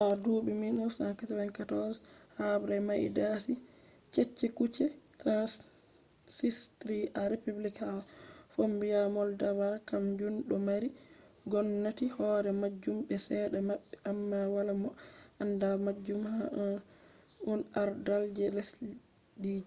ha 0.01 0.07
duɓi 0.23 0.51
1994 0.61 1.97
habbre 2.39 2.75
mai 2.87 3.03
dasi 3.17 3.53
cecekuce 4.13 4.85
transnsistri 5.21 6.97
a 7.19 7.21
republic 7.33 7.75
ha 7.85 7.91
fombina 8.53 9.01
moldova 9.17 9.67
kam 9.87 10.03
jun 10.19 10.35
do 10.49 10.55
mari 10.67 10.89
gomnati 11.51 12.05
hore 12.15 12.51
majun 12.61 12.97
be 13.07 13.15
cede 13.25 13.59
mabbe 13.69 13.93
amma 14.09 14.39
wala 14.55 14.73
mo 14.81 14.89
anda 15.43 15.69
majun 15.85 16.21
ha 16.33 16.37
un 17.51 17.59
ardal 17.81 18.23
je 18.37 18.45
lesdiji 18.55 19.59